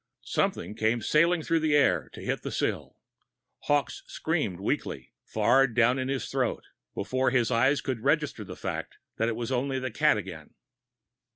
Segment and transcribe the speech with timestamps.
[0.25, 2.97] Something came sailing through the air to hit the sill.
[3.65, 6.63] Hawkes screamed weakly, far down in his throat,
[6.95, 10.55] before his eyes could register the fact that it was only the cat again.